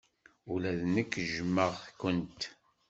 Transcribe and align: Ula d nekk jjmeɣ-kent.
Ula 0.51 0.71
d 0.79 0.81
nekk 0.95 1.11
jjmeɣ-kent. 1.31 2.41